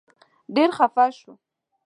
ډېر 0.55 0.69
خپه 0.77 1.05
شوم. 1.17 1.35